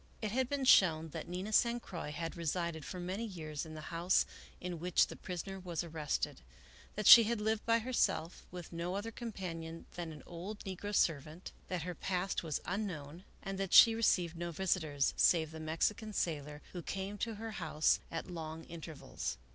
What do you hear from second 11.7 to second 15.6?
her past was unknown, and that she received no visitors, save the